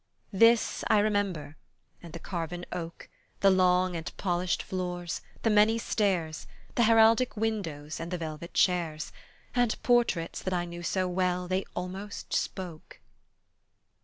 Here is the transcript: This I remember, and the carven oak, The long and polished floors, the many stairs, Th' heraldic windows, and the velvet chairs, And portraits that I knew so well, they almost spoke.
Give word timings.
This 0.33 0.83
I 0.87 0.97
remember, 0.97 1.57
and 2.01 2.11
the 2.11 2.17
carven 2.17 2.65
oak, 2.71 3.07
The 3.41 3.51
long 3.51 3.95
and 3.95 4.11
polished 4.17 4.63
floors, 4.63 5.21
the 5.43 5.51
many 5.51 5.77
stairs, 5.77 6.47
Th' 6.75 6.85
heraldic 6.87 7.37
windows, 7.37 7.99
and 7.99 8.09
the 8.09 8.17
velvet 8.17 8.55
chairs, 8.55 9.11
And 9.53 9.79
portraits 9.83 10.41
that 10.41 10.55
I 10.55 10.65
knew 10.65 10.81
so 10.81 11.07
well, 11.07 11.47
they 11.47 11.65
almost 11.75 12.33
spoke. 12.33 12.99